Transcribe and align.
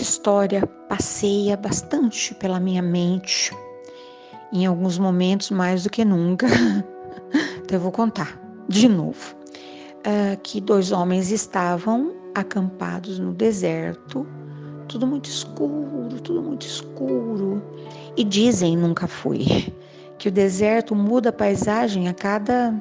história 0.00 0.66
passeia 0.88 1.56
bastante 1.56 2.34
pela 2.34 2.58
minha 2.58 2.82
mente, 2.82 3.56
em 4.52 4.66
alguns 4.66 4.98
momentos 4.98 5.50
mais 5.50 5.84
do 5.84 5.90
que 5.90 6.04
nunca. 6.04 6.46
então 7.62 7.76
eu 7.76 7.80
vou 7.80 7.92
contar 7.92 8.40
de 8.68 8.88
novo. 8.88 9.36
Uh, 10.00 10.40
que 10.42 10.60
dois 10.60 10.92
homens 10.92 11.30
estavam 11.30 12.14
acampados 12.34 13.18
no 13.18 13.34
deserto, 13.34 14.26
tudo 14.88 15.06
muito 15.06 15.28
escuro, 15.28 16.20
tudo 16.22 16.42
muito 16.42 16.66
escuro. 16.66 17.62
E 18.16 18.24
dizem, 18.24 18.76
nunca 18.76 19.06
fui, 19.06 19.72
que 20.18 20.28
o 20.28 20.32
deserto 20.32 20.94
muda 20.94 21.28
a 21.28 21.32
paisagem 21.32 22.08
a 22.08 22.14
cada 22.14 22.74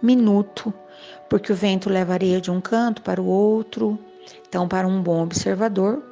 minuto, 0.00 0.72
porque 1.28 1.52
o 1.52 1.56
vento 1.56 1.90
leva 1.90 2.12
areia 2.12 2.40
de 2.40 2.50
um 2.50 2.60
canto 2.60 3.02
para 3.02 3.20
o 3.20 3.26
outro. 3.26 3.98
Então, 4.48 4.68
para 4.68 4.86
um 4.86 5.02
bom 5.02 5.22
observador, 5.22 6.02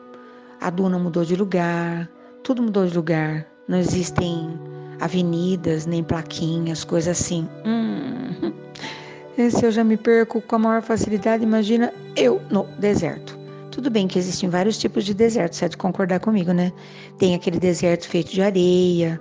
a 0.63 0.71
duna 0.71 0.99
mudou 0.99 1.25
de 1.25 1.35
lugar, 1.35 2.09
tudo 2.45 2.63
mudou 2.63 2.87
de 2.87 2.95
lugar. 2.95 3.47
Não 3.67 3.79
existem 3.79 4.59
avenidas, 5.01 5.87
nem 5.87 6.05
plaquinhas, 6.05 6.85
coisas 6.85 7.21
assim. 7.21 7.49
Hum, 7.67 8.53
esse 9.37 9.65
eu 9.65 9.73
já 9.73 9.83
me 9.83 9.97
perco 9.97 10.41
com 10.41 10.57
a 10.57 10.59
maior 10.59 10.83
facilidade. 10.83 11.43
Imagina 11.43 11.93
eu 12.17 12.41
no 12.51 12.65
deserto. 12.79 13.39
Tudo 13.73 13.91
bem 13.91 14.07
que 14.07 14.19
existem 14.19 14.49
vários 14.49 14.79
tipos 14.79 15.05
de 15.05 15.15
deserto, 15.15 15.57
você 15.57 15.69
concordar 15.71 16.21
comigo, 16.21 16.53
né? 16.53 16.73
Tem 17.19 17.35
aquele 17.35 17.59
deserto 17.59 18.07
feito 18.07 18.31
de 18.31 18.43
areia, 18.43 19.21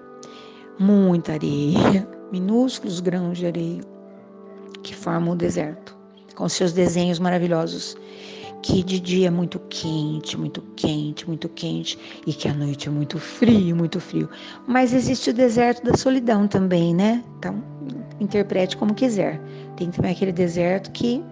muita 0.78 1.34
areia, 1.34 2.08
minúsculos 2.32 3.00
grãos 3.00 3.38
de 3.38 3.48
areia 3.48 3.82
que 4.84 4.96
formam 4.96 5.34
o 5.34 5.38
deserto, 5.38 5.98
com 6.36 6.50
seus 6.50 6.74
desenhos 6.74 7.18
maravilhosos 7.18 7.96
que 8.62 8.84
de 8.84 9.00
dia 9.00 9.28
é 9.28 9.32
muito 9.32 9.60
quente, 9.70 10.38
muito 10.38 10.62
quente, 10.76 11.28
muito 11.28 11.50
quente, 11.50 11.98
e 12.26 12.34
que 12.34 12.48
à 12.48 12.54
noite 12.54 12.88
é 12.88 12.92
muito 12.92 13.18
frio, 13.18 13.76
muito 13.76 14.00
frio. 14.00 14.30
Mas 14.68 14.94
existe 14.94 15.32
o 15.32 15.34
deserto 15.34 15.84
da 15.84 15.98
solidão 15.98 16.48
também, 16.48 16.94
né? 16.94 17.24
Então, 17.38 17.64
interprete 18.20 18.78
como 18.78 18.94
quiser. 18.94 19.42
Tem 19.76 19.90
também 19.90 20.12
aquele 20.12 20.32
deserto 20.32 20.92
que 20.92 21.24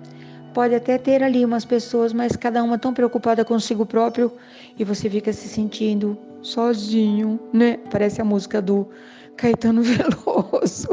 pode 0.54 0.74
até 0.74 0.98
ter 0.98 1.22
ali 1.22 1.46
umas 1.46 1.66
pessoas, 1.66 2.12
mas 2.14 2.36
cada 2.36 2.64
uma 2.64 2.78
tão 2.78 2.94
preocupada 2.94 3.46
consigo 3.46 3.86
próprio 3.86 4.32
e 4.78 4.84
você 4.84 5.10
fica 5.10 5.32
se 5.32 5.48
sentindo 5.48 6.18
sozinho, 6.42 7.40
né? 7.54 7.78
Parece 7.92 8.22
a 8.22 8.26
música 8.26 8.62
do 8.62 8.88
Caetano 9.38 9.84
Veloso. 9.84 10.90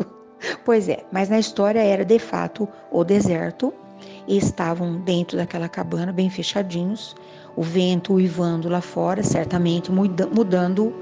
Pois 0.65 0.89
é, 0.89 1.03
mas 1.11 1.31
na 1.31 1.39
história 1.39 1.81
era 1.81 2.05
de 2.05 2.19
fato 2.19 2.69
o 2.93 3.03
deserto 3.03 3.73
e 4.27 4.37
estavam 4.37 4.97
dentro 5.01 5.37
daquela 5.37 5.69
cabana, 5.69 6.13
bem 6.13 6.29
fechadinhos, 6.29 7.15
o 7.57 7.63
vento 7.63 8.15
uivando 8.15 8.69
lá 8.69 8.81
fora, 8.81 9.23
certamente 9.23 9.91
mudando 9.91 10.95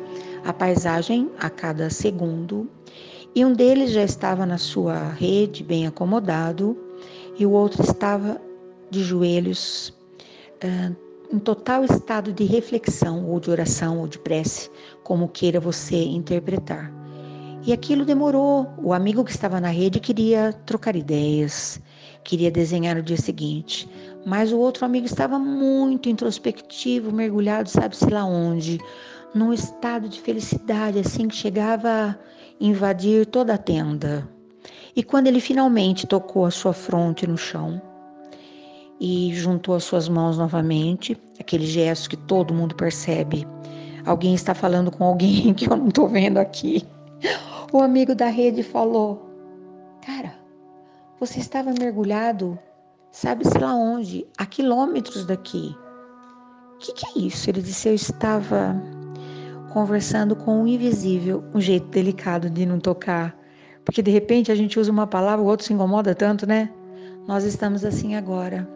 a 0.45 0.53
paisagem 0.53 1.31
a 1.39 1.49
cada 1.51 1.91
segundo. 1.91 2.69
E 3.35 3.45
um 3.45 3.53
deles 3.53 3.91
já 3.91 4.05
estava 4.05 4.47
na 4.47 4.59
sua 4.59 5.09
rede, 5.11 5.65
bem 5.65 5.87
acomodado, 5.87 6.77
e 7.37 7.45
o 7.45 7.51
outro 7.51 7.83
estava 7.83 8.41
de 8.91 9.03
joelhos, 9.03 9.93
em 11.33 11.39
total 11.41 11.85
estado 11.85 12.33
de 12.33 12.45
reflexão, 12.45 13.27
ou 13.29 13.41
de 13.41 13.51
oração, 13.51 13.99
ou 13.99 14.07
de 14.07 14.19
prece, 14.19 14.71
como 15.03 15.29
queira 15.29 15.59
você 15.59 15.97
interpretar. 15.97 16.93
E 17.67 17.73
aquilo 17.73 18.05
demorou. 18.05 18.69
O 18.79 18.93
amigo 18.93 19.25
que 19.25 19.33
estava 19.33 19.59
na 19.61 19.71
rede 19.71 19.99
queria 19.99 20.53
trocar 20.65 20.95
ideias, 20.95 21.81
queria 22.25 22.51
desenhar 22.51 22.97
no 22.97 23.03
dia 23.03 23.17
seguinte. 23.17 23.89
Mas 24.27 24.53
o 24.53 24.59
outro 24.59 24.85
amigo 24.85 25.07
estava 25.07 25.39
muito 25.39 26.09
introspectivo, 26.09 27.13
mergulhado, 27.13 27.69
sabe-se 27.69 28.09
lá 28.09 28.25
onde, 28.25 28.81
num 29.35 29.53
estado 29.53 30.09
de 30.09 30.21
felicidade, 30.21 30.99
assim 30.99 31.29
que 31.29 31.37
chegava 31.37 31.89
a 31.89 32.17
invadir 32.59 33.27
toda 33.27 33.55
a 33.55 33.59
tenda. 33.59 34.29
E 34.97 35.03
quando 35.03 35.27
ele 35.27 35.41
finalmente 35.41 36.07
tocou 36.07 36.47
a 36.47 36.51
sua 36.51 36.73
fronte 36.73 37.27
no 37.27 37.37
chão 37.37 37.83
e 39.01 39.35
juntou 39.35 39.75
as 39.75 39.85
suas 39.85 40.09
mãos 40.09 40.39
novamente, 40.39 41.17
aquele 41.39 41.67
gesto 41.67 42.09
que 42.09 42.17
todo 42.17 42.55
mundo 42.55 42.75
percebe, 42.75 43.47
alguém 44.07 44.35
está 44.35 44.55
falando 44.55 44.91
com 44.91 45.05
alguém 45.05 45.53
que 45.55 45.71
eu 45.71 45.77
não 45.77 45.89
estou 45.89 46.09
vendo 46.09 46.39
aqui. 46.39 46.83
O 47.73 47.83
amigo 47.83 48.15
da 48.15 48.29
rede 48.29 48.63
falou: 48.63 49.29
Cara, 50.07 50.44
você 51.27 51.41
estava 51.41 51.73
mergulhado, 51.79 52.59
sabe-se 53.11 53.57
lá 53.59 53.75
onde, 53.75 54.27
a 54.37 54.45
quilômetros 54.45 55.25
daqui. 55.25 55.75
O 56.75 56.79
que, 56.79 56.93
que 56.93 57.07
é 57.07 57.23
isso? 57.23 57.49
Ele 57.49 57.63
disse: 57.63 57.89
Eu 57.89 57.95
estava 57.95 58.77
conversando 59.73 60.37
com 60.37 60.63
o 60.63 60.69
invisível, 60.69 61.43
um 61.55 61.61
jeito 61.61 61.87
delicado 61.89 62.51
de 62.51 62.67
não 62.67 62.79
tocar. 62.79 63.35
Porque 63.85 64.03
de 64.03 64.11
repente 64.11 64.53
a 64.53 64.55
gente 64.55 64.79
usa 64.79 64.93
uma 64.93 65.07
palavra, 65.07 65.43
o 65.43 65.49
outro 65.49 65.67
se 65.67 65.73
incomoda 65.73 66.15
tanto, 66.15 66.47
né? 66.47 66.71
Nós 67.27 67.45
estamos 67.45 67.87
assim 67.87 68.15
agora, 68.17 68.69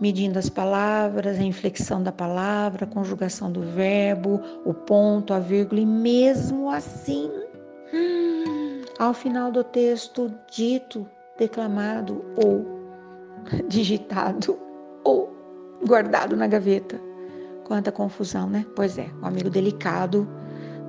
medindo 0.00 0.38
as 0.38 0.48
palavras, 0.48 1.38
a 1.38 1.42
inflexão 1.42 2.02
da 2.02 2.12
palavra, 2.12 2.84
a 2.84 2.88
conjugação 2.88 3.50
do 3.50 3.62
verbo, 3.62 4.40
o 4.64 4.72
ponto, 4.72 5.34
a 5.34 5.40
vírgula, 5.40 5.80
e 5.80 5.86
mesmo 5.86 6.70
assim, 6.70 7.30
hum, 7.92 8.82
ao 8.98 9.12
final 9.12 9.50
do 9.50 9.64
texto 9.64 10.32
dito, 10.50 11.06
declamado 11.38 12.24
ou 12.36 12.64
digitado 13.68 14.58
ou 15.02 15.32
guardado 15.86 16.36
na 16.36 16.46
gaveta. 16.46 17.00
Quanta 17.64 17.90
confusão, 17.90 18.48
né? 18.48 18.66
Pois 18.76 18.98
é, 18.98 19.08
o 19.22 19.26
amigo 19.26 19.48
delicado 19.48 20.28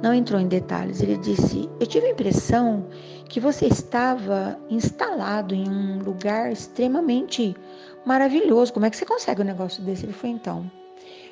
não 0.01 0.13
entrou 0.13 0.39
em 0.39 0.47
detalhes. 0.47 1.01
Ele 1.01 1.17
disse: 1.17 1.69
Eu 1.79 1.87
tive 1.87 2.07
a 2.07 2.11
impressão 2.11 2.87
que 3.29 3.39
você 3.39 3.65
estava 3.67 4.59
instalado 4.69 5.55
em 5.55 5.69
um 5.69 5.99
lugar 5.99 6.51
extremamente 6.51 7.55
maravilhoso. 8.05 8.73
Como 8.73 8.85
é 8.85 8.89
que 8.89 8.97
você 8.97 9.05
consegue 9.05 9.41
um 9.41 9.45
negócio 9.45 9.81
desse? 9.83 10.05
Ele 10.05 10.13
foi 10.13 10.29
então. 10.29 10.69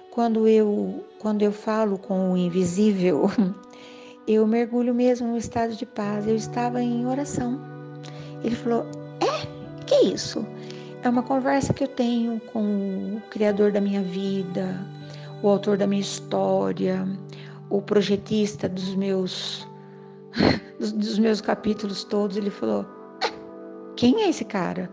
Quando 0.10 0.48
eu, 0.48 1.04
quando 1.20 1.42
eu 1.42 1.52
falo 1.52 1.98
com 1.98 2.32
o 2.32 2.38
invisível, 2.38 3.30
eu 4.28 4.48
mergulho 4.48 4.94
mesmo 4.94 5.28
no 5.28 5.38
estado 5.38 5.76
de 5.76 5.86
paz. 5.86 6.28
Eu 6.28 6.36
estava 6.36 6.82
em 6.82 7.06
oração. 7.06 7.60
Ele 8.44 8.56
falou? 8.56 9.03
Que 9.86 9.96
isso? 10.14 10.46
É 11.04 11.10
uma 11.10 11.24
conversa 11.24 11.74
que 11.74 11.84
eu 11.84 11.88
tenho 11.88 12.40
com 12.52 13.18
o 13.18 13.22
Criador 13.30 13.72
da 13.72 13.82
minha 13.82 14.02
vida, 14.02 14.80
o 15.42 15.50
autor 15.50 15.78
da 15.78 15.86
minha 15.86 16.02
história, 16.02 17.06
o 17.70 17.82
projetista 17.82 18.70
dos 18.70 18.96
meus 18.96 19.68
dos, 20.80 20.92
dos 20.94 21.20
meus 21.20 21.42
capítulos 21.42 22.04
todos. 22.04 22.38
Ele 22.38 22.50
falou: 22.50 22.86
ah, 23.22 23.32
Quem 23.96 24.22
é 24.22 24.30
esse 24.30 24.46
cara? 24.46 24.90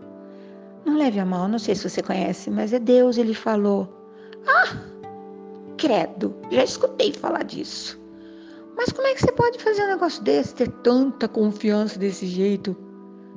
Não 0.85 0.97
leve 0.97 1.19
a 1.19 1.25
mal, 1.25 1.47
não 1.47 1.59
sei 1.59 1.75
se 1.75 1.89
você 1.89 2.01
conhece, 2.01 2.49
mas 2.49 2.73
é 2.73 2.79
Deus. 2.79 3.17
Ele 3.17 3.33
falou: 3.33 3.87
Ah, 4.45 4.77
credo, 5.77 6.35
já 6.51 6.63
escutei 6.63 7.13
falar 7.13 7.43
disso. 7.43 7.99
Mas 8.75 8.91
como 8.91 9.07
é 9.07 9.13
que 9.13 9.21
você 9.21 9.31
pode 9.31 9.59
fazer 9.59 9.83
um 9.83 9.87
negócio 9.87 10.23
desse, 10.23 10.55
ter 10.55 10.69
tanta 10.83 11.27
confiança 11.27 11.99
desse 11.99 12.25
jeito? 12.25 12.75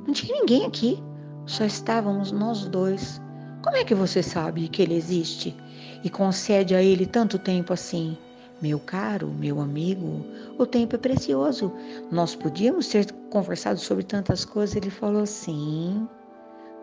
Não 0.06 0.14
tinha 0.14 0.38
ninguém 0.38 0.64
aqui, 0.64 1.02
só 1.46 1.64
estávamos 1.64 2.32
nós 2.32 2.66
dois. 2.66 3.20
Como 3.62 3.76
é 3.76 3.84
que 3.84 3.94
você 3.94 4.22
sabe 4.22 4.68
que 4.68 4.82
ele 4.82 4.94
existe 4.94 5.54
e 6.02 6.08
concede 6.10 6.74
a 6.74 6.82
ele 6.82 7.06
tanto 7.06 7.38
tempo 7.38 7.72
assim? 7.72 8.16
Meu 8.62 8.78
caro, 8.78 9.28
meu 9.28 9.60
amigo, 9.60 10.24
o 10.58 10.64
tempo 10.64 10.96
é 10.96 10.98
precioso. 10.98 11.72
Nós 12.10 12.34
podíamos 12.34 12.88
ter 12.88 13.12
conversado 13.30 13.78
sobre 13.78 14.04
tantas 14.04 14.44
coisas. 14.44 14.76
Ele 14.76 14.90
falou: 14.90 15.26
sim, 15.26 16.08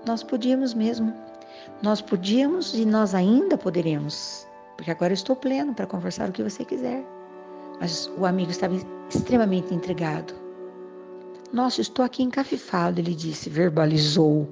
nós 0.05 0.21
podíamos 0.21 0.73
mesmo. 0.73 1.13
Nós 1.81 2.01
podíamos 2.01 2.75
e 2.75 2.85
nós 2.85 3.15
ainda 3.15 3.57
poderemos, 3.57 4.47
porque 4.75 4.91
agora 4.91 5.13
estou 5.13 5.35
pleno 5.35 5.73
para 5.73 5.87
conversar 5.87 6.29
o 6.29 6.31
que 6.31 6.43
você 6.43 6.63
quiser. 6.63 7.03
Mas 7.79 8.11
o 8.17 8.25
amigo 8.25 8.51
estava 8.51 8.75
extremamente 9.09 9.73
intrigado. 9.73 10.40
Nossa, 11.53 11.81
estou 11.81 12.05
aqui 12.05 12.23
encafifado, 12.23 12.99
ele 12.99 13.13
disse, 13.13 13.49
verbalizou. 13.49 14.47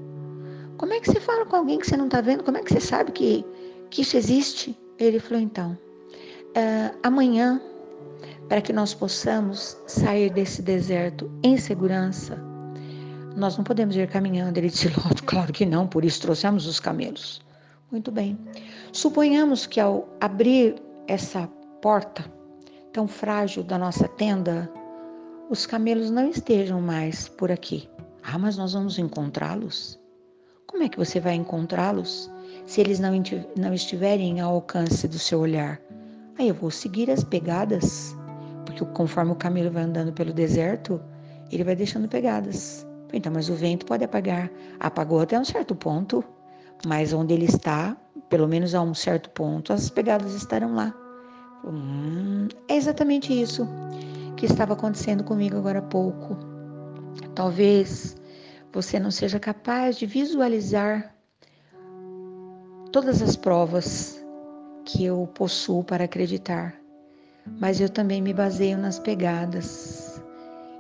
Como 0.78 0.94
é 0.94 1.00
que 1.00 1.12
você 1.12 1.20
fala 1.20 1.46
com 1.46 1.56
alguém 1.56 1.80
que 1.80 1.88
você 1.88 1.96
não 1.96 2.06
está 2.06 2.22
vendo? 2.22 2.44
Como 2.44 2.58
é 2.58 2.62
que 2.62 2.74
você 2.74 2.80
sabe 2.80 3.12
que, 3.12 3.46
que 3.90 4.02
isso 4.02 4.18
existe? 4.18 4.78
Ele 4.98 5.20
falou, 5.20 5.42
então, 5.42 5.78
uh, 6.56 6.98
amanhã, 7.04 7.62
para 8.50 8.62
que 8.62 8.74
nós 8.74 8.94
possamos 8.94 9.78
sair 9.88 10.30
desse 10.32 10.62
deserto 10.62 11.32
em 11.44 11.58
segurança, 11.58 12.38
nós 13.36 13.56
não 13.56 13.64
podemos 13.64 13.96
ir 13.96 14.08
caminhando. 14.10 14.58
Ele 14.58 14.70
disse, 14.70 14.90
claro 15.26 15.54
que 15.54 15.66
não, 15.66 15.88
por 15.88 16.04
isso 16.04 16.22
trouxemos 16.22 16.66
os 16.66 16.80
camelos. 16.80 17.42
Muito 17.92 18.12
bem. 18.12 18.38
Suponhamos 18.92 19.66
que 19.66 19.80
ao 19.80 20.08
abrir 20.20 20.76
essa 21.08 21.48
porta 21.82 22.26
tão 22.92 23.08
frágil 23.08 23.64
da 23.64 23.78
nossa 23.78 24.08
tenda, 24.08 24.70
os 25.50 25.66
camelos 25.66 26.12
não 26.12 26.30
estejam 26.30 26.80
mais 26.80 27.28
por 27.28 27.52
aqui. 27.52 27.90
Ah, 28.24 28.38
mas 28.38 28.56
nós 28.56 28.74
vamos 28.74 29.00
encontrá-los? 29.00 30.00
Como 30.68 30.84
é 30.84 30.90
que 30.90 30.98
você 30.98 31.20
vai 31.20 31.34
encontrá-los 31.34 32.30
se 32.68 32.80
eles 32.80 33.00
não, 33.00 33.12
não 33.58 33.74
estiverem 33.74 34.40
ao 34.40 34.54
alcance 34.54 35.08
do 35.08 35.18
seu 35.18 35.40
olhar? 35.40 35.82
Aí 36.38 36.50
eu 36.50 36.54
vou 36.54 36.70
seguir 36.70 37.10
as 37.10 37.24
pegadas, 37.24 38.16
porque 38.64 38.86
conforme 38.94 39.32
o 39.32 39.36
camelo 39.36 39.72
vai 39.72 39.84
andando 39.84 40.14
pelo 40.14 40.32
deserto, 40.32 41.02
ele 41.52 41.64
vai 41.64 41.76
deixando 41.76 42.08
pegadas. 42.08 42.86
Então, 43.12 43.34
mas 43.34 43.50
o 43.50 43.56
vento 43.56 43.88
pode 43.88 44.04
apagar. 44.04 44.52
Apagou 44.80 45.20
até 45.20 45.40
um 45.40 45.44
certo 45.44 45.74
ponto, 45.74 46.24
mas 46.86 47.12
onde 47.12 47.34
ele 47.34 47.46
está, 47.46 47.98
pelo 48.30 48.48
menos 48.48 48.76
a 48.76 48.82
um 48.84 48.94
certo 48.94 49.32
ponto, 49.32 49.74
as 49.74 49.90
pegadas 49.90 50.36
estarão 50.36 50.76
lá. 50.76 50.94
Hum, 51.66 52.48
é 52.68 52.76
exatamente 52.76 53.34
isso 53.34 53.68
que 54.40 54.46
estava 54.46 54.72
acontecendo 54.72 55.22
comigo 55.22 55.58
agora 55.58 55.80
há 55.80 55.82
pouco. 55.82 56.38
Talvez 57.36 58.16
você 58.72 58.98
não 58.98 59.12
seja 59.12 59.38
capaz 59.38 59.98
de 59.98 60.06
visualizar 60.06 61.14
todas 62.90 63.22
as 63.22 63.36
provas 63.36 64.26
que 64.86 65.04
eu 65.04 65.28
possuo 65.36 65.84
para 65.84 66.06
acreditar, 66.06 66.74
mas 67.60 67.82
eu 67.82 67.90
também 67.90 68.22
me 68.22 68.34
baseio 68.34 68.78
nas 68.78 68.98
pegadas. 68.98 70.24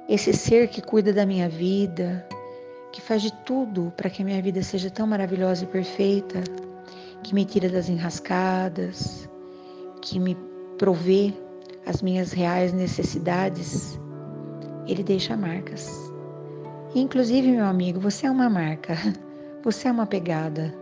Esse 0.07 0.31
ser 0.31 0.69
que 0.69 0.81
cuida 0.81 1.11
da 1.11 1.25
minha 1.25 1.49
vida, 1.49 2.25
que 2.93 3.01
faz 3.01 3.21
de 3.21 3.33
tudo 3.43 3.91
para 3.97 4.09
que 4.09 4.21
a 4.21 4.25
minha 4.25 4.41
vida 4.41 4.63
seja 4.63 4.89
tão 4.89 5.05
maravilhosa 5.05 5.65
e 5.65 5.67
perfeita, 5.67 6.41
que 7.23 7.35
me 7.35 7.43
tira 7.43 7.67
das 7.67 7.89
enrascadas, 7.89 9.29
que 10.01 10.17
me 10.17 10.37
provê 10.77 11.33
as 11.89 12.03
minhas 12.03 12.31
reais 12.31 12.71
necessidades, 12.71 13.99
ele 14.87 15.01
deixa 15.01 15.35
marcas. 15.35 15.89
inclusive, 16.93 17.51
meu 17.51 17.65
amigo, 17.65 17.99
você 17.99 18.27
é 18.27 18.31
uma 18.31 18.47
marca, 18.47 18.95
você 19.63 19.87
é 19.87 19.91
uma 19.91 20.05
pegada 20.05 20.73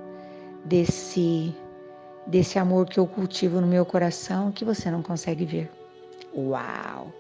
desse 0.65 1.55
desse 2.27 2.59
amor 2.59 2.87
que 2.87 2.99
eu 2.99 3.07
cultivo 3.07 3.61
no 3.61 3.67
meu 3.67 3.85
coração 3.85 4.51
que 4.51 4.65
você 4.65 4.91
não 4.91 5.01
consegue 5.01 5.45
ver. 5.45 5.71
Uau! 6.35 7.13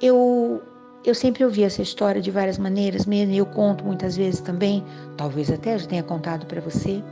Eu 0.00 0.62
eu 1.04 1.14
sempre 1.14 1.44
ouvi 1.44 1.64
essa 1.64 1.82
história 1.82 2.20
de 2.20 2.30
várias 2.30 2.58
maneiras, 2.58 3.06
mesmo 3.06 3.34
eu 3.34 3.46
conto 3.46 3.84
muitas 3.84 4.16
vezes 4.16 4.40
também, 4.40 4.84
talvez 5.16 5.50
até 5.50 5.76
já 5.76 5.86
tenha 5.86 6.02
contado 6.02 6.46
para 6.46 6.60
você, 6.60 7.02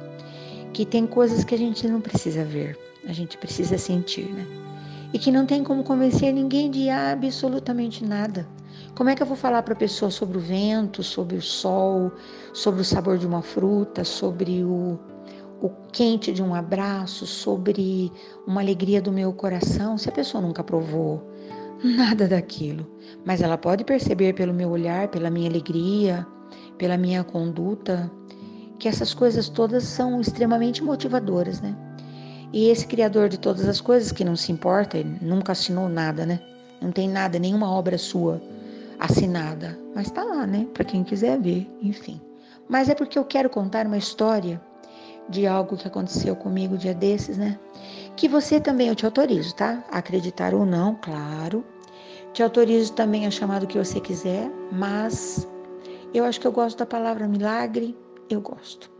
que 0.73 0.87
tem 0.87 1.07
coisas 1.07 1.43
que 1.43 1.55
a 1.55 1.59
gente 1.59 1.89
não 1.89 2.01
precisa 2.01 2.45
ver, 2.45 2.79
a 3.09 3.13
gente 3.13 3.37
precisa 3.39 3.79
sentir, 3.79 4.29
né? 4.33 4.47
E 5.13 5.19
que 5.19 5.31
não 5.31 5.47
tem 5.47 5.65
como 5.65 5.83
convencer 5.83 6.33
ninguém 6.33 6.71
de 6.71 6.91
absolutamente 6.91 8.05
nada. 8.05 8.47
Como 8.95 9.09
é 9.09 9.15
que 9.15 9.23
eu 9.23 9.27
vou 9.27 9.37
falar 9.37 9.63
para 9.63 9.75
a 9.75 9.77
pessoa 9.77 10.11
sobre 10.11 10.39
o 10.39 10.41
vento, 10.41 11.03
sobre 11.03 11.37
o 11.37 11.43
sol, 11.43 12.13
sobre 12.53 12.81
o 12.81 12.85
sabor 12.85 13.17
de 13.17 13.27
uma 13.27 13.43
fruta, 13.43 14.05
sobre 14.05 14.65
o, 14.65 14.99
o 15.63 15.71
quente 15.93 16.33
de 16.33 16.43
um 16.43 16.55
abraço, 16.55 17.27
sobre 17.27 18.13
uma 18.47 18.61
alegria 18.61 19.01
do 19.01 19.13
meu 19.13 19.33
coração, 19.33 19.97
se 19.97 20.09
a 20.09 20.13
pessoa 20.13 20.43
nunca 20.43 20.65
provou 20.65 21.23
nada 21.83 22.27
daquilo? 22.27 22.87
Mas 23.25 23.41
ela 23.41 23.57
pode 23.57 23.85
perceber 23.85 24.35
pelo 24.35 24.53
meu 24.53 24.71
olhar, 24.71 25.09
pela 25.09 25.31
minha 25.31 25.49
alegria, 25.49 26.27
pela 26.77 26.97
minha 26.97 27.23
conduta, 27.25 28.11
que 28.79 28.89
essas 28.89 29.13
coisas 29.15 29.49
todas 29.49 29.85
são 29.85 30.21
extremamente 30.21 30.83
motivadoras, 30.83 31.61
né? 31.61 31.77
E 32.53 32.69
esse 32.69 32.87
Criador 32.87 33.29
de 33.29 33.39
todas 33.39 33.69
as 33.69 33.81
coisas, 33.81 34.11
que 34.11 34.25
não 34.25 34.37
se 34.37 34.51
importa, 34.51 34.97
ele 34.97 35.19
nunca 35.21 35.53
assinou 35.53 35.89
nada, 35.89 36.25
né? 36.25 36.41
Não 36.81 36.91
tem 36.91 37.09
nada, 37.09 37.39
nenhuma 37.39 37.71
obra 37.71 37.99
sua 37.99 38.41
assinada. 38.99 39.79
Mas 39.95 40.11
tá 40.11 40.25
lá, 40.25 40.47
né? 40.47 40.67
Para 40.73 40.85
quem 40.85 41.05
quiser 41.05 41.39
ver, 41.39 41.69
enfim. 41.83 42.21
Mas 42.69 42.89
é 42.89 42.95
porque 42.95 43.19
eu 43.19 43.25
quero 43.25 43.51
contar 43.51 43.87
uma 43.87 43.99
história 43.99 44.61
de 45.29 45.47
algo 45.47 45.77
que 45.77 45.87
aconteceu 45.87 46.35
comigo 46.35 46.79
dia 46.79 46.95
desses, 46.95 47.37
né? 47.37 47.59
Que 48.17 48.29
você 48.29 48.59
também, 48.59 48.89
eu 48.89 48.95
te 48.95 49.05
autorizo, 49.05 49.55
tá? 49.55 49.85
Acreditar 49.91 50.55
ou 50.55 50.65
não, 50.65 50.95
claro. 50.97 51.65
Te 52.33 52.43
autorizo 52.43 52.93
também 52.93 53.27
a 53.27 53.31
chamar 53.31 53.61
do 53.61 53.67
que 53.67 53.79
você 53.79 54.01
quiser, 54.01 54.51
mas 54.73 55.47
eu 56.15 56.25
acho 56.25 56.41
que 56.41 56.47
eu 56.47 56.53
gosto 56.53 56.79
da 56.79 56.87
palavra 56.87 57.29
milagre, 57.29 57.97
eu 58.31 58.41
gosto. 58.41 58.91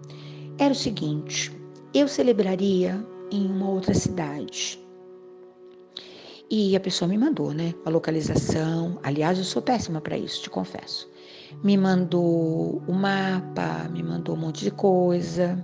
Era 0.59 0.73
o 0.73 0.77
seguinte, 0.77 1.53
eu 1.95 2.09
celebraria 2.09 3.05
em 3.31 3.47
uma 3.47 3.71
outra 3.71 3.95
cidade. 3.95 4.79
E 6.51 6.75
a 6.75 6.81
pessoa 6.81 7.09
me 7.09 7.19
mandou, 7.19 7.53
né? 7.53 7.75
A 7.85 7.91
localização. 7.91 8.99
Aliás, 9.03 9.37
eu 9.37 9.45
sou 9.45 9.61
péssima 9.61 10.01
para 10.01 10.17
isso, 10.17 10.43
te 10.43 10.51
confesso. 10.51 11.11
Me 11.63 11.77
mandou 11.77 12.83
o 12.87 12.93
mapa, 12.93 13.89
me 13.91 14.03
mandou 14.03 14.35
um 14.35 14.39
monte 14.39 14.65
de 14.65 14.71
coisa. 14.71 15.63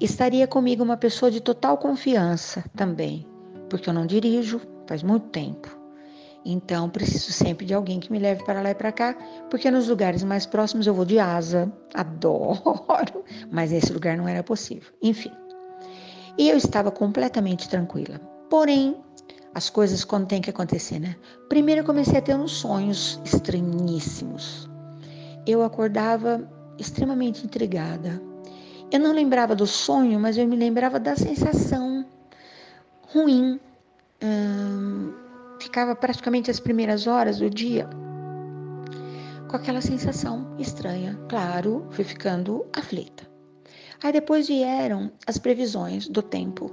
Estaria 0.00 0.46
comigo 0.46 0.84
uma 0.84 0.96
pessoa 0.96 1.30
de 1.30 1.40
total 1.40 1.78
confiança 1.78 2.64
também, 2.76 3.26
porque 3.68 3.88
eu 3.88 3.94
não 3.94 4.06
dirijo 4.06 4.60
faz 4.86 5.02
muito 5.02 5.28
tempo. 5.28 5.68
Então, 6.44 6.90
preciso 6.90 7.32
sempre 7.32 7.64
de 7.64 7.72
alguém 7.72 7.98
que 7.98 8.12
me 8.12 8.18
leve 8.18 8.44
para 8.44 8.60
lá 8.60 8.70
e 8.70 8.74
para 8.74 8.92
cá, 8.92 9.16
porque 9.48 9.70
nos 9.70 9.88
lugares 9.88 10.22
mais 10.22 10.44
próximos 10.44 10.86
eu 10.86 10.92
vou 10.92 11.04
de 11.04 11.18
asa, 11.18 11.72
adoro, 11.94 13.24
mas 13.50 13.70
nesse 13.70 13.92
lugar 13.92 14.16
não 14.16 14.28
era 14.28 14.42
possível. 14.42 14.92
Enfim. 15.02 15.32
E 16.36 16.48
eu 16.48 16.56
estava 16.56 16.90
completamente 16.90 17.68
tranquila. 17.68 18.20
Porém, 18.50 18.96
as 19.54 19.70
coisas 19.70 20.04
quando 20.04 20.26
tem 20.26 20.40
que 20.40 20.50
acontecer, 20.50 20.98
né? 20.98 21.16
Primeiro 21.48 21.82
eu 21.82 21.84
comecei 21.84 22.18
a 22.18 22.22
ter 22.22 22.34
uns 22.34 22.52
sonhos 22.52 23.20
estranhíssimos. 23.24 24.68
Eu 25.46 25.62
acordava 25.62 26.48
extremamente 26.78 27.44
intrigada. 27.44 28.20
Eu 28.90 29.00
não 29.00 29.12
lembrava 29.12 29.54
do 29.54 29.66
sonho, 29.66 30.18
mas 30.18 30.36
eu 30.36 30.46
me 30.46 30.56
lembrava 30.56 30.98
da 30.98 31.16
sensação 31.16 32.04
ruim. 33.12 33.60
Hum, 34.22 35.12
ficava 35.60 35.94
praticamente 35.94 36.50
as 36.50 36.58
primeiras 36.58 37.06
horas 37.06 37.38
do 37.38 37.48
dia 37.48 37.88
com 39.48 39.56
aquela 39.56 39.80
sensação 39.80 40.54
estranha. 40.58 41.16
Claro, 41.28 41.86
fui 41.90 42.04
ficando 42.04 42.66
aflita. 42.72 43.33
Aí 44.04 44.12
depois 44.12 44.46
vieram 44.46 45.10
as 45.26 45.38
previsões 45.38 46.06
do 46.06 46.20
tempo. 46.20 46.70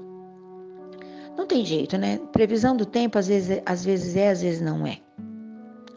Não 1.38 1.48
tem 1.48 1.64
jeito, 1.64 1.98
né? 1.98 2.20
Previsão 2.34 2.76
do 2.76 2.86
tempo 2.86 3.18
às 3.18 3.28
vezes, 3.28 3.62
às 3.66 3.86
vezes 3.86 4.18
é, 4.18 4.32
às 4.32 4.42
vezes 4.42 4.60
não 4.60 4.86
é. 4.86 4.98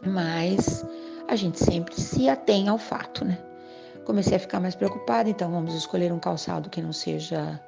Mas 0.07 0.85
a 1.27 1.35
gente 1.35 1.59
sempre 1.59 1.99
se 1.99 2.29
atém 2.29 2.69
ao 2.69 2.77
fato, 2.77 3.25
né? 3.25 3.37
Comecei 4.05 4.37
a 4.37 4.39
ficar 4.39 4.61
mais 4.61 4.75
preocupada, 4.75 5.29
então 5.29 5.51
vamos 5.51 5.75
escolher 5.75 6.13
um 6.13 6.19
calçado 6.19 6.69
que 6.69 6.81
não 6.81 6.93
seja. 6.93 7.59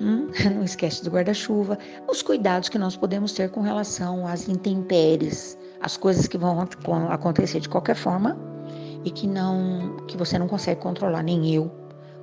Hum, 0.00 0.30
não 0.54 0.64
esquece 0.64 1.04
do 1.04 1.10
guarda-chuva. 1.10 1.78
Os 2.08 2.22
cuidados 2.22 2.70
que 2.70 2.78
nós 2.78 2.96
podemos 2.96 3.34
ter 3.34 3.50
com 3.50 3.60
relação 3.60 4.26
às 4.26 4.48
intempéries, 4.48 5.58
as 5.82 5.98
coisas 5.98 6.26
que 6.26 6.38
vão 6.38 6.58
acontecer 7.10 7.60
de 7.60 7.68
qualquer 7.68 7.96
forma 7.96 8.34
e 9.04 9.10
que 9.10 9.26
não, 9.26 9.98
que 10.08 10.16
você 10.16 10.38
não 10.38 10.48
consegue 10.48 10.80
controlar, 10.80 11.22
nem 11.22 11.54
eu 11.54 11.81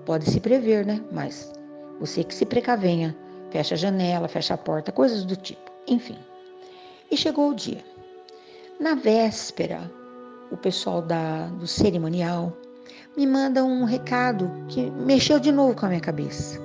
pode 0.09 0.27
se 0.27 0.39
prever, 0.39 0.87
né? 0.87 1.03
Mas 1.11 1.53
você 1.99 2.23
que 2.23 2.33
se 2.33 2.43
precavenha, 2.43 3.15
fecha 3.51 3.75
a 3.75 3.77
janela, 3.77 4.27
fecha 4.27 4.55
a 4.55 4.57
porta, 4.57 4.91
coisas 4.91 5.23
do 5.23 5.35
tipo. 5.35 5.71
Enfim. 5.87 6.17
E 7.11 7.15
chegou 7.15 7.51
o 7.51 7.53
dia. 7.53 7.85
Na 8.79 8.95
véspera, 8.95 9.79
o 10.49 10.57
pessoal 10.57 11.03
da, 11.03 11.45
do 11.49 11.67
cerimonial 11.67 12.57
me 13.15 13.27
manda 13.27 13.63
um 13.63 13.83
recado 13.83 14.51
que 14.67 14.89
mexeu 14.89 15.39
de 15.39 15.51
novo 15.51 15.75
com 15.75 15.85
a 15.85 15.89
minha 15.89 16.01
cabeça. 16.01 16.59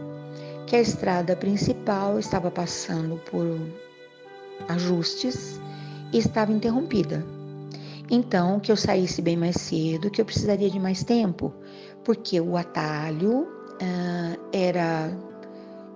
Que 0.67 0.77
a 0.77 0.81
estrada 0.81 1.37
principal 1.37 2.19
estava 2.19 2.51
passando 2.51 3.21
por 3.31 3.61
ajustes 4.71 5.61
e 6.15 6.19
estava 6.19 6.51
interrompida. 6.51 7.23
Então, 8.11 8.59
que 8.59 8.73
eu 8.73 8.77
saísse 8.77 9.21
bem 9.21 9.37
mais 9.37 9.57
cedo, 9.57 10.11
que 10.11 10.19
eu 10.19 10.25
precisaria 10.25 10.71
de 10.71 10.81
mais 10.81 11.05
tempo 11.05 11.53
porque 12.05 12.41
o 12.41 12.57
atalho 12.57 13.43
uh, 13.43 14.49
era 14.53 15.11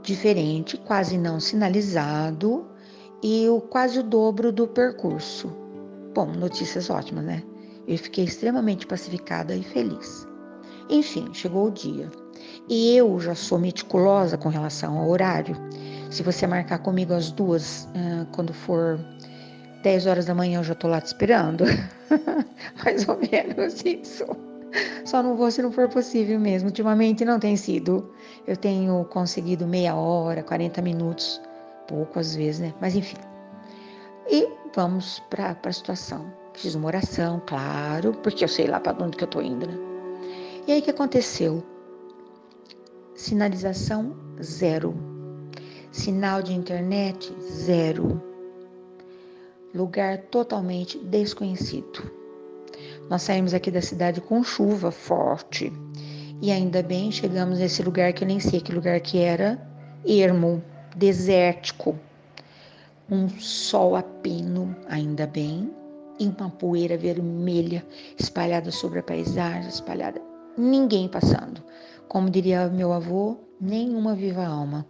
diferente, 0.02 0.76
quase 0.78 1.18
não 1.18 1.38
sinalizado 1.38 2.66
e 3.22 3.48
o 3.48 3.60
quase 3.60 4.00
o 4.00 4.02
dobro 4.02 4.50
do 4.50 4.66
percurso. 4.66 5.52
Bom, 6.14 6.26
notícias 6.32 6.88
ótimas, 6.88 7.24
né? 7.24 7.42
Eu 7.86 7.98
fiquei 7.98 8.24
extremamente 8.24 8.86
pacificada 8.86 9.54
e 9.54 9.62
feliz. 9.62 10.26
Enfim, 10.88 11.28
chegou 11.32 11.68
o 11.68 11.70
dia. 11.70 12.10
E 12.68 12.96
eu 12.96 13.18
já 13.20 13.34
sou 13.34 13.58
meticulosa 13.58 14.36
com 14.36 14.48
relação 14.48 14.98
ao 14.98 15.08
horário. 15.08 15.56
Se 16.10 16.22
você 16.22 16.46
marcar 16.46 16.78
comigo 16.78 17.12
às 17.12 17.30
duas, 17.30 17.84
uh, 17.94 18.26
quando 18.32 18.52
for 18.52 18.98
10 19.82 20.06
horas 20.06 20.26
da 20.26 20.34
manhã, 20.34 20.60
eu 20.60 20.64
já 20.64 20.74
tô 20.74 20.88
lá 20.88 21.00
te 21.00 21.06
esperando. 21.06 21.64
Mais 22.84 23.06
ou 23.08 23.18
menos 23.18 23.82
isso. 23.84 24.47
Só 25.04 25.22
não 25.22 25.36
vou 25.36 25.50
se 25.50 25.62
não 25.62 25.72
for 25.72 25.88
possível 25.88 26.38
mesmo. 26.38 26.68
Ultimamente 26.68 27.24
não 27.24 27.38
tem 27.38 27.56
sido. 27.56 28.10
Eu 28.46 28.56
tenho 28.56 29.04
conseguido 29.06 29.66
meia 29.66 29.94
hora, 29.94 30.42
40 30.42 30.82
minutos, 30.82 31.40
pouco 31.86 32.18
às 32.18 32.34
vezes, 32.34 32.60
né? 32.60 32.74
Mas 32.80 32.94
enfim. 32.94 33.16
E 34.30 34.48
vamos 34.74 35.20
para 35.30 35.56
a 35.62 35.72
situação. 35.72 36.32
Fiz 36.54 36.74
uma 36.74 36.88
oração, 36.88 37.40
claro, 37.46 38.12
porque 38.22 38.44
eu 38.44 38.48
sei 38.48 38.66
lá 38.66 38.80
para 38.80 39.02
onde 39.02 39.16
que 39.16 39.24
eu 39.24 39.28
tô 39.28 39.40
indo, 39.40 39.66
né? 39.66 39.78
E 40.66 40.72
aí 40.72 40.80
o 40.80 40.82
que 40.82 40.90
aconteceu? 40.90 41.62
Sinalização 43.14 44.14
zero. 44.42 44.94
Sinal 45.90 46.42
de 46.42 46.52
internet, 46.52 47.34
zero. 47.40 48.22
Lugar 49.74 50.18
totalmente 50.18 50.98
desconhecido. 50.98 52.17
Nós 53.10 53.22
saímos 53.22 53.54
aqui 53.54 53.70
da 53.70 53.80
cidade 53.80 54.20
com 54.20 54.42
chuva 54.44 54.90
forte. 54.90 55.72
E 56.42 56.52
ainda 56.52 56.82
bem 56.82 57.10
chegamos 57.10 57.58
nesse 57.58 57.82
lugar 57.82 58.12
que 58.12 58.22
eu 58.22 58.28
nem 58.28 58.38
sei 58.38 58.60
que 58.60 58.72
lugar 58.72 59.00
que 59.00 59.18
era, 59.18 59.60
ermo, 60.06 60.62
desértico. 60.94 61.98
Um 63.10 63.28
sol 63.28 63.96
a 63.96 64.02
pino, 64.02 64.76
ainda 64.88 65.26
bem, 65.26 65.72
e 66.20 66.26
uma 66.26 66.50
poeira 66.50 66.96
vermelha 66.96 67.84
espalhada 68.18 68.70
sobre 68.70 68.98
a 68.98 69.02
paisagem, 69.02 69.68
espalhada. 69.68 70.20
Ninguém 70.56 71.08
passando. 71.08 71.62
Como 72.08 72.28
diria 72.28 72.68
meu 72.68 72.92
avô, 72.92 73.36
nenhuma 73.60 74.14
viva 74.14 74.44
alma. 74.44 74.86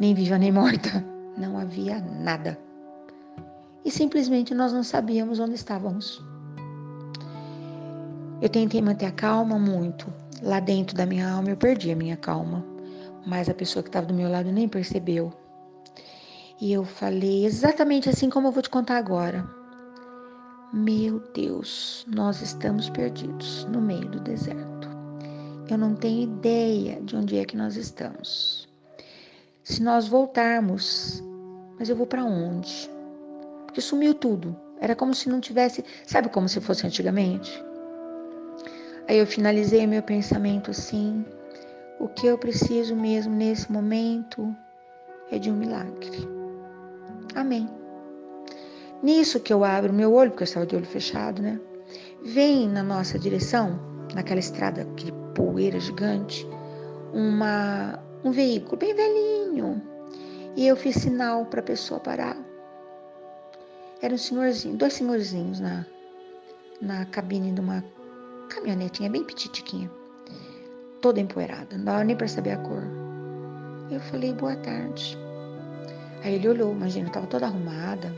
Nem 0.00 0.14
viva 0.14 0.38
nem 0.38 0.52
morta. 0.52 1.04
Não 1.36 1.58
havia 1.58 2.00
nada. 2.00 2.58
E 3.84 3.90
simplesmente 3.90 4.54
nós 4.54 4.72
não 4.72 4.82
sabíamos 4.82 5.38
onde 5.38 5.54
estávamos. 5.54 6.24
Eu 8.40 8.50
tentei 8.50 8.82
manter 8.82 9.06
a 9.06 9.12
calma 9.12 9.58
muito. 9.58 10.12
Lá 10.42 10.60
dentro 10.60 10.94
da 10.94 11.06
minha 11.06 11.30
alma 11.30 11.50
eu 11.50 11.56
perdi 11.56 11.90
a 11.90 11.96
minha 11.96 12.16
calma. 12.16 12.64
Mas 13.26 13.48
a 13.48 13.54
pessoa 13.54 13.82
que 13.82 13.88
estava 13.88 14.06
do 14.06 14.14
meu 14.14 14.30
lado 14.30 14.52
nem 14.52 14.68
percebeu. 14.68 15.32
E 16.60 16.72
eu 16.72 16.84
falei 16.84 17.46
exatamente 17.46 18.08
assim 18.08 18.28
como 18.28 18.48
eu 18.48 18.52
vou 18.52 18.62
te 18.62 18.70
contar 18.70 18.98
agora. 18.98 19.48
Meu 20.72 21.20
Deus, 21.32 22.06
nós 22.08 22.42
estamos 22.42 22.90
perdidos 22.90 23.64
no 23.70 23.80
meio 23.80 24.08
do 24.10 24.20
deserto. 24.20 24.88
Eu 25.68 25.78
não 25.78 25.94
tenho 25.94 26.22
ideia 26.22 27.00
de 27.02 27.16
onde 27.16 27.38
é 27.38 27.44
que 27.44 27.56
nós 27.56 27.76
estamos. 27.76 28.68
Se 29.64 29.82
nós 29.82 30.06
voltarmos, 30.06 31.22
mas 31.78 31.88
eu 31.88 31.96
vou 31.96 32.06
para 32.06 32.24
onde? 32.24 32.90
Porque 33.64 33.80
sumiu 33.80 34.14
tudo. 34.14 34.54
Era 34.80 34.94
como 34.94 35.14
se 35.14 35.28
não 35.28 35.40
tivesse, 35.40 35.84
sabe 36.06 36.28
como 36.28 36.48
se 36.48 36.60
fosse 36.60 36.86
antigamente? 36.86 37.65
Aí 39.08 39.18
eu 39.18 39.26
finalizei 39.26 39.86
meu 39.86 40.02
pensamento 40.02 40.70
assim: 40.70 41.24
o 42.00 42.08
que 42.08 42.26
eu 42.26 42.36
preciso 42.36 42.94
mesmo 42.96 43.34
nesse 43.34 43.70
momento 43.70 44.54
é 45.30 45.38
de 45.38 45.50
um 45.50 45.56
milagre. 45.56 46.10
Amém. 47.34 47.68
Nisso 49.02 49.40
que 49.40 49.52
eu 49.52 49.64
abro 49.64 49.92
meu 49.92 50.12
olho, 50.12 50.30
porque 50.30 50.42
eu 50.42 50.46
estava 50.46 50.66
de 50.66 50.74
olho 50.74 50.86
fechado, 50.86 51.40
né? 51.40 51.60
Vem 52.24 52.68
na 52.68 52.82
nossa 52.82 53.18
direção, 53.18 53.78
naquela 54.14 54.40
estrada, 54.40 54.82
aquele 54.82 55.12
poeira 55.34 55.78
gigante, 55.78 56.46
uma, 57.12 58.02
um 58.24 58.32
veículo 58.32 58.76
bem 58.76 58.94
velhinho. 58.94 59.80
E 60.56 60.66
eu 60.66 60.74
fiz 60.74 60.96
sinal 60.96 61.46
para 61.46 61.60
a 61.60 61.62
pessoa 61.62 62.00
parar. 62.00 62.36
Era 64.00 64.14
um 64.14 64.18
senhorzinho, 64.18 64.76
dois 64.76 64.94
senhorzinhos 64.94 65.60
na, 65.60 65.86
na 66.80 67.04
cabine 67.06 67.52
de 67.52 67.60
uma 67.60 67.84
caminhonetinha 68.46 69.10
bem 69.10 69.24
petitiquinha, 69.24 69.90
toda 71.00 71.20
empoeirada, 71.20 71.76
não 71.76 71.84
dava 71.84 72.04
nem 72.04 72.16
para 72.16 72.28
saber 72.28 72.52
a 72.52 72.58
cor. 72.58 72.82
Eu 73.90 74.00
falei, 74.00 74.32
boa 74.32 74.56
tarde. 74.56 75.16
Aí 76.24 76.34
ele 76.34 76.48
olhou, 76.48 76.72
imagina, 76.72 77.06
estava 77.06 77.26
toda 77.26 77.46
arrumada, 77.46 78.12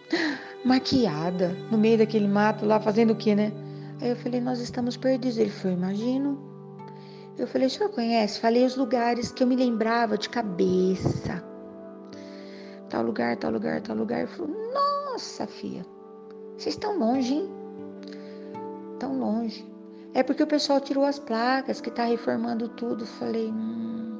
maquiada, 0.64 1.48
no 1.70 1.76
meio 1.76 1.98
daquele 1.98 2.26
mato 2.26 2.64
lá, 2.64 2.80
fazendo 2.80 3.12
o 3.12 3.16
quê, 3.16 3.34
né? 3.34 3.52
Aí 4.00 4.08
eu 4.08 4.16
falei, 4.16 4.40
nós 4.40 4.58
estamos 4.58 4.96
perdidos. 4.96 5.38
Ele 5.38 5.50
falou, 5.50 5.76
imagino. 5.76 6.38
Eu 7.38 7.46
falei, 7.46 7.66
o 7.66 7.70
senhor 7.70 7.90
conhece? 7.90 8.40
Falei 8.40 8.64
os 8.64 8.76
lugares 8.76 9.30
que 9.30 9.42
eu 9.42 9.46
me 9.46 9.54
lembrava 9.54 10.18
de 10.18 10.28
cabeça. 10.28 11.44
Tal 12.88 13.02
lugar, 13.02 13.36
tal 13.36 13.50
lugar, 13.50 13.80
tal 13.80 13.96
lugar. 13.96 14.20
Ele 14.20 14.28
falou, 14.28 14.54
nossa, 14.72 15.46
filha, 15.46 15.84
vocês 16.56 16.74
estão 16.74 16.98
longe, 16.98 17.34
hein? 17.34 17.61
Tão 19.02 19.18
longe. 19.18 19.68
É 20.14 20.22
porque 20.22 20.44
o 20.44 20.46
pessoal 20.46 20.80
tirou 20.80 21.04
as 21.04 21.18
placas, 21.18 21.80
que 21.80 21.90
tá 21.90 22.04
reformando 22.04 22.68
tudo. 22.68 23.04
Falei, 23.04 23.48
hum. 23.48 24.16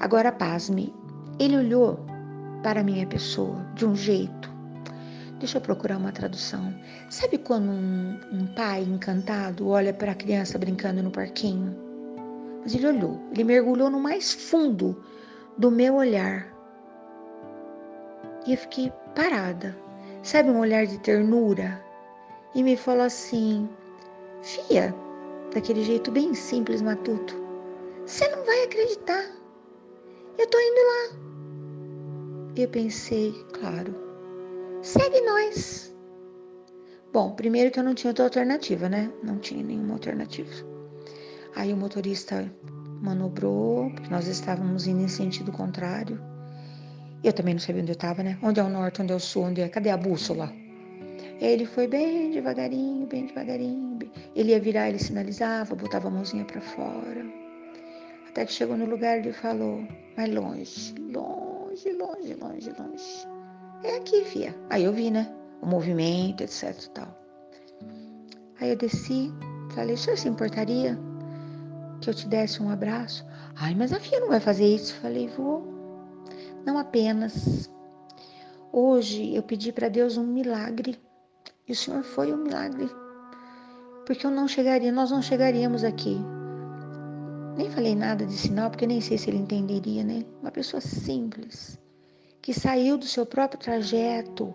Agora 0.00 0.32
pasme. 0.32 0.92
Ele 1.38 1.56
olhou 1.56 1.96
para 2.60 2.80
a 2.80 2.82
minha 2.82 3.06
pessoa 3.06 3.64
de 3.76 3.86
um 3.86 3.94
jeito. 3.94 4.50
Deixa 5.38 5.58
eu 5.58 5.62
procurar 5.62 5.96
uma 5.96 6.10
tradução. 6.10 6.74
Sabe 7.08 7.38
quando 7.38 7.70
um, 7.70 8.18
um 8.32 8.46
pai 8.48 8.82
encantado 8.82 9.68
olha 9.68 9.94
para 9.94 10.10
a 10.10 10.16
criança 10.16 10.58
brincando 10.58 11.04
no 11.04 11.12
parquinho? 11.12 11.76
Mas 12.64 12.74
ele 12.74 12.88
olhou, 12.88 13.16
ele 13.30 13.44
mergulhou 13.44 13.88
no 13.90 14.00
mais 14.00 14.32
fundo 14.32 15.04
do 15.56 15.70
meu 15.70 15.94
olhar. 15.94 16.52
E 18.44 18.54
eu 18.54 18.58
fiquei 18.58 18.92
parada. 19.14 19.76
Sabe 20.24 20.50
um 20.50 20.58
olhar 20.58 20.84
de 20.84 20.98
ternura? 20.98 21.80
E 22.56 22.64
me 22.64 22.76
falou 22.76 23.04
assim: 23.04 23.68
Fia, 24.42 24.94
daquele 25.52 25.82
jeito 25.82 26.10
bem 26.10 26.34
simples, 26.34 26.80
matuto, 26.80 27.34
você 28.06 28.26
não 28.28 28.44
vai 28.44 28.64
acreditar. 28.64 29.24
Eu 30.38 30.46
tô 30.48 30.58
indo 30.58 30.80
lá. 30.86 31.20
Eu 32.56 32.68
pensei, 32.68 33.32
claro, 33.52 33.94
segue 34.82 35.20
nós. 35.20 35.94
Bom, 37.12 37.32
primeiro 37.32 37.70
que 37.70 37.78
eu 37.78 37.84
não 37.84 37.94
tinha 37.94 38.10
outra 38.10 38.24
alternativa, 38.24 38.88
né? 38.88 39.12
Não 39.22 39.38
tinha 39.38 39.62
nenhuma 39.62 39.94
alternativa. 39.94 40.50
Aí 41.54 41.72
o 41.72 41.76
motorista 41.76 42.50
manobrou, 43.02 43.90
porque 43.90 44.08
nós 44.08 44.26
estávamos 44.26 44.86
indo 44.86 45.02
em 45.02 45.08
sentido 45.08 45.52
contrário. 45.52 46.20
Eu 47.22 47.32
também 47.32 47.54
não 47.54 47.60
sabia 47.60 47.82
onde 47.82 47.90
eu 47.90 47.94
estava, 47.94 48.22
né? 48.22 48.38
Onde 48.42 48.60
é 48.60 48.62
o 48.62 48.68
norte, 48.70 49.02
onde 49.02 49.12
é 49.12 49.16
o 49.16 49.20
sul, 49.20 49.44
onde 49.44 49.60
é. 49.60 49.68
Cadê 49.68 49.90
a 49.90 49.96
bússola? 49.96 50.50
Ele 51.40 51.66
foi 51.66 51.88
bem 51.88 52.30
devagarinho, 52.30 53.06
bem 53.06 53.26
devagarinho. 53.26 53.98
Ele 54.36 54.50
ia 54.50 54.60
virar, 54.60 54.88
ele 54.88 54.98
sinalizava, 54.98 55.74
botava 55.74 56.08
a 56.08 56.10
mãozinha 56.10 56.44
para 56.44 56.60
fora. 56.60 57.24
Até 58.28 58.44
que 58.44 58.52
chegou 58.52 58.76
no 58.76 58.84
lugar, 58.84 59.18
ele 59.18 59.32
falou: 59.32 59.82
mais 60.16 60.32
longe, 60.32 60.94
longe 60.98 61.50
longe, 61.92 62.34
longe, 62.34 62.70
longe. 62.78 63.28
É 63.84 63.96
aqui, 63.96 64.24
fia. 64.24 64.54
Aí 64.68 64.84
eu 64.84 64.92
vi, 64.92 65.10
né? 65.10 65.32
O 65.62 65.66
movimento, 65.66 66.42
etc 66.42 66.74
tal. 66.94 67.16
Aí 68.60 68.70
eu 68.70 68.76
desci, 68.76 69.32
falei, 69.74 69.96
senhor 69.96 70.16
se 70.16 70.28
importaria 70.28 70.98
que 72.00 72.08
eu 72.08 72.14
te 72.14 72.26
desse 72.26 72.62
um 72.62 72.70
abraço? 72.70 73.26
Ai, 73.54 73.74
mas 73.74 73.92
a 73.92 74.00
fia 74.00 74.20
não 74.20 74.28
vai 74.28 74.40
fazer 74.40 74.66
isso. 74.66 74.94
Falei, 74.96 75.28
vou. 75.28 75.62
Não 76.64 76.78
apenas. 76.78 77.70
Hoje 78.72 79.34
eu 79.34 79.42
pedi 79.42 79.72
para 79.72 79.88
Deus 79.88 80.16
um 80.16 80.26
milagre. 80.26 80.98
E 81.70 81.72
o 81.72 81.76
senhor 81.76 82.02
foi 82.02 82.34
um 82.34 82.38
milagre. 82.38 82.90
Porque 84.04 84.26
eu 84.26 84.30
não 84.32 84.48
chegaria, 84.48 84.90
nós 84.90 85.12
não 85.12 85.22
chegaríamos 85.22 85.84
aqui. 85.84 86.20
Nem 87.56 87.70
falei 87.70 87.94
nada 87.94 88.26
de 88.26 88.32
sinal, 88.32 88.70
porque 88.70 88.88
nem 88.88 89.00
sei 89.00 89.16
se 89.16 89.30
ele 89.30 89.38
entenderia, 89.38 90.02
né? 90.02 90.24
Uma 90.42 90.50
pessoa 90.50 90.80
simples, 90.80 91.78
que 92.42 92.52
saiu 92.52 92.98
do 92.98 93.04
seu 93.04 93.24
próprio 93.24 93.60
trajeto 93.60 94.52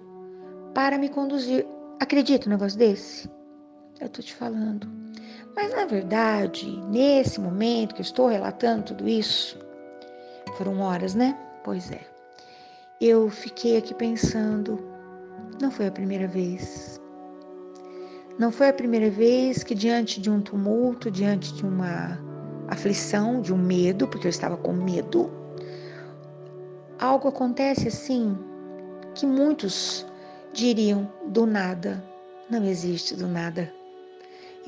para 0.73 0.97
me 0.97 1.07
conduzir. 1.07 1.65
Acredita 2.01 2.49
um 2.49 2.51
negócio 2.51 2.77
desse? 2.77 3.31
Eu 4.01 4.09
tô 4.09 4.21
te 4.21 4.35
falando. 4.35 4.85
Mas 5.55 5.73
na 5.73 5.85
verdade, 5.85 6.69
nesse 6.89 7.39
momento 7.39 7.95
que 7.95 8.01
eu 8.01 8.05
estou 8.05 8.27
relatando 8.27 8.87
tudo 8.87 9.07
isso, 9.07 9.57
foram 10.57 10.81
horas, 10.81 11.15
né? 11.15 11.33
Pois 11.63 11.89
é. 11.91 12.05
Eu 12.99 13.29
fiquei 13.29 13.77
aqui 13.77 13.93
pensando, 13.93 14.77
não 15.61 15.71
foi 15.71 15.87
a 15.87 15.91
primeira 15.91 16.27
vez. 16.27 16.94
Não 18.37 18.51
foi 18.51 18.67
a 18.67 18.73
primeira 18.73 19.09
vez 19.09 19.63
que 19.63 19.73
diante 19.73 20.19
de 20.19 20.29
um 20.29 20.41
tumulto, 20.41 21.09
diante 21.09 21.53
de 21.53 21.65
uma 21.65 22.19
aflição, 22.67 23.41
de 23.41 23.53
um 23.53 23.57
medo, 23.57 24.07
porque 24.07 24.27
eu 24.27 24.29
estava 24.29 24.57
com 24.57 24.73
medo. 24.73 25.31
Algo 26.99 27.29
acontece 27.29 27.87
assim 27.87 28.37
que 29.13 29.25
muitos 29.25 30.05
diriam 30.51 31.09
do 31.27 31.45
nada. 31.45 32.03
Não 32.49 32.63
existe 32.65 33.15
do 33.15 33.25
nada. 33.25 33.71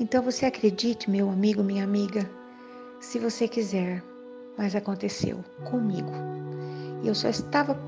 Então 0.00 0.22
você 0.22 0.46
acredite, 0.46 1.10
meu 1.10 1.28
amigo, 1.28 1.62
minha 1.62 1.84
amiga, 1.84 2.28
se 3.00 3.18
você 3.18 3.46
quiser, 3.46 4.02
mas 4.56 4.74
aconteceu 4.74 5.44
comigo. 5.70 6.10
E 7.02 7.08
eu 7.08 7.14
só 7.14 7.28
estava 7.28 7.78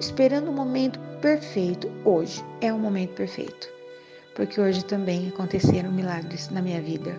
esperando 0.00 0.48
o 0.48 0.54
momento 0.54 0.98
perfeito. 1.20 1.90
Hoje 2.04 2.42
é 2.60 2.72
o 2.72 2.78
momento 2.78 3.14
perfeito, 3.14 3.68
porque 4.36 4.60
hoje 4.60 4.84
também 4.84 5.28
aconteceram 5.28 5.90
milagres 5.90 6.50
na 6.50 6.60
minha 6.60 6.80
vida. 6.80 7.18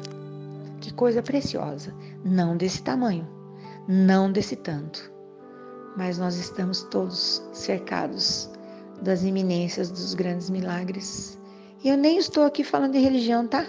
Que 0.80 0.94
coisa 0.94 1.22
preciosa. 1.22 1.92
Não 2.24 2.56
desse 2.56 2.84
tamanho, 2.84 3.28
não 3.88 4.32
desse 4.32 4.56
tanto. 4.56 5.12
Mas 5.98 6.20
nós 6.20 6.38
estamos 6.38 6.84
todos 6.84 7.44
cercados 7.52 8.50
das 9.02 9.24
iminências 9.24 9.90
dos 9.90 10.14
grandes 10.14 10.50
milagres. 10.52 11.40
E 11.84 11.90
eu 11.90 11.98
nem 11.98 12.20
estou 12.20 12.46
aqui 12.46 12.64
falando 12.64 12.94
de 12.94 13.00
religião, 13.00 13.48
tá? 13.48 13.66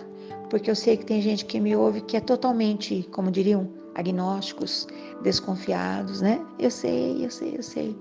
Porque 0.51 0.71
eu 0.71 0.77
sei 0.77 0.99
que 0.99 1.07
tem 1.07 1.23
gente 1.23 1.47
que 1.47 1.59
me 1.59 1.75
ouve 1.75 2.03
que 2.03 2.19
é 2.19 2.21
totalmente, 2.21 3.09
como 3.13 3.31
diriam, 3.31 3.71
agnósticos, 3.95 4.87
desconfiados, 5.23 6.21
né? 6.21 6.45
Eu 6.59 6.71
sei, 6.71 7.25
eu 7.25 7.31
sei, 7.31 7.57
eu 7.57 7.63
sei. 7.63 7.99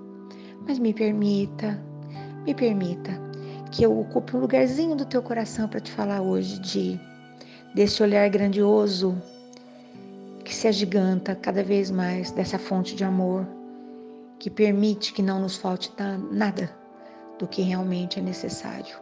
Mas 0.68 0.77
me 0.77 0.94
permita, 0.94 1.82
me 2.46 2.54
permita 2.54 3.27
que 3.72 3.84
eu 3.84 4.00
ocupe 4.00 4.36
um 4.36 4.40
lugarzinho 4.40 4.96
do 4.96 5.06
teu 5.06 5.22
coração 5.22 5.68
para 5.68 5.80
te 5.80 5.92
falar 5.92 6.22
hoje 6.22 6.60
de 6.60 7.00
desse 7.74 8.02
olhar 8.02 8.28
grandioso 8.30 9.22
que 10.44 10.54
se 10.54 10.68
agiganta 10.68 11.36
cada 11.36 11.64
vez 11.64 11.92
mais 11.92 12.32
dessa 12.32 12.58
fonte 12.58 12.96
de 12.96 13.04
amor 13.04 13.46
que 14.40 14.50
permite 14.50 15.14
que 15.14 15.22
não 15.22 15.42
nos 15.42 15.58
falte 15.58 15.92
nada 16.32 16.70
do 17.40 17.48
que 17.48 17.62
realmente 17.62 18.20
é 18.20 18.22
necessário. 18.22 18.96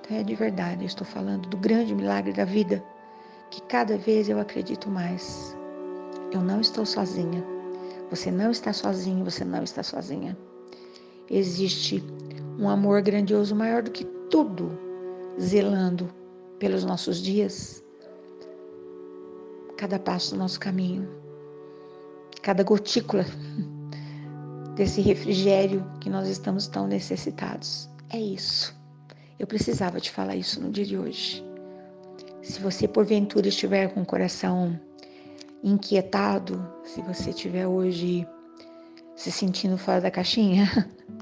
Então 0.00 0.16
é 0.16 0.22
de 0.22 0.34
verdade, 0.34 0.82
eu 0.82 0.86
estou 0.86 1.06
falando 1.06 1.48
do 1.48 1.56
grande 1.56 1.94
milagre 1.94 2.32
da 2.32 2.44
vida, 2.44 2.82
que 3.50 3.60
cada 3.62 3.96
vez 3.96 4.28
eu 4.28 4.40
acredito 4.40 4.88
mais. 4.88 5.56
Eu 6.32 6.40
não 6.40 6.60
estou 6.60 6.86
sozinha. 6.86 7.44
Você 8.10 8.30
não 8.30 8.50
está 8.50 8.72
sozinho, 8.72 9.24
você 9.24 9.44
não 9.44 9.62
está 9.62 9.82
sozinha. 9.82 10.36
Existe 11.30 12.02
um 12.58 12.68
amor 12.68 13.02
grandioso 13.02 13.54
maior 13.54 13.82
do 13.82 13.90
que 13.90 14.04
tudo, 14.30 14.78
zelando 15.40 16.08
pelos 16.58 16.84
nossos 16.84 17.18
dias, 17.20 17.82
cada 19.76 19.98
passo 19.98 20.32
do 20.32 20.38
nosso 20.38 20.60
caminho, 20.60 21.08
cada 22.42 22.62
gotícula 22.62 23.24
desse 24.76 25.00
refrigério 25.00 25.84
que 26.00 26.08
nós 26.08 26.28
estamos 26.28 26.66
tão 26.66 26.86
necessitados. 26.86 27.88
É 28.10 28.20
isso. 28.20 28.74
Eu 29.38 29.46
precisava 29.46 30.00
te 30.00 30.10
falar 30.10 30.36
isso 30.36 30.60
no 30.60 30.70
dia 30.70 30.84
de 30.84 30.96
hoje. 30.96 31.44
Se 32.42 32.60
você 32.60 32.86
porventura 32.86 33.48
estiver 33.48 33.92
com 33.92 34.02
o 34.02 34.06
coração 34.06 34.78
inquietado, 35.62 36.64
se 36.84 37.00
você 37.02 37.30
estiver 37.30 37.66
hoje 37.66 38.26
se 39.16 39.30
sentindo 39.30 39.78
fora 39.78 40.00
da 40.00 40.10
caixinha, 40.10 40.68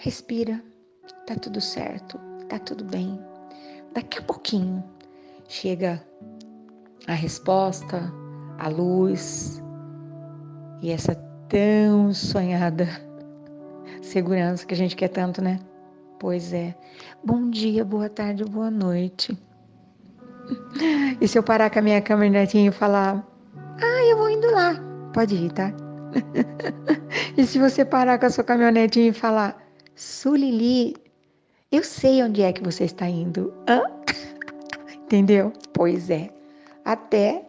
respira. 0.00 0.62
Tá 1.26 1.34
tudo 1.36 1.60
certo, 1.60 2.18
tá 2.48 2.58
tudo 2.58 2.84
bem. 2.84 3.20
Daqui 3.94 4.18
a 4.18 4.22
pouquinho 4.22 4.82
chega 5.48 6.02
a 7.06 7.12
resposta, 7.12 8.12
a 8.58 8.68
luz 8.68 9.62
e 10.80 10.90
essa 10.90 11.14
tão 11.48 12.12
sonhada 12.14 12.88
segurança 14.02 14.66
que 14.66 14.74
a 14.74 14.76
gente 14.76 14.96
quer 14.96 15.08
tanto, 15.08 15.42
né? 15.42 15.60
Pois 16.18 16.52
é. 16.52 16.74
Bom 17.22 17.50
dia, 17.50 17.84
boa 17.84 18.08
tarde, 18.08 18.44
boa 18.44 18.70
noite. 18.70 19.38
E 21.20 21.28
se 21.28 21.38
eu 21.38 21.42
parar 21.42 21.70
com 21.70 21.78
a 21.78 21.82
minha 21.82 22.00
câmera 22.00 22.40
netinha 22.40 22.68
e 22.68 22.72
falar, 22.72 23.24
ah, 23.56 24.04
eu 24.10 24.16
vou 24.16 24.30
indo 24.30 24.50
lá, 24.50 24.74
pode 25.12 25.34
ir, 25.34 25.52
tá? 25.52 25.72
e 27.36 27.44
se 27.44 27.58
você 27.58 27.84
parar 27.84 28.18
com 28.18 28.26
a 28.26 28.30
sua 28.30 28.42
caminhonetinha 28.42 29.10
e 29.10 29.12
falar, 29.12 29.69
Sulili, 30.00 30.96
eu 31.70 31.84
sei 31.84 32.22
onde 32.22 32.40
é 32.40 32.54
que 32.54 32.64
você 32.64 32.84
está 32.84 33.06
indo. 33.06 33.52
Hã? 33.68 33.82
Entendeu? 34.96 35.52
Pois 35.74 36.08
é. 36.08 36.30
Até 36.86 37.44